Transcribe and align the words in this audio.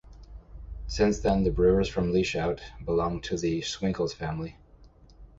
Since 0.87 1.19
then 1.19 1.43
the 1.43 1.51
brewers 1.51 1.87
from 1.87 2.11
Lieshout 2.11 2.59
belong 2.83 3.21
to 3.21 3.37
the 3.37 3.61
Swinkels 3.61 4.15
family. 4.15 4.57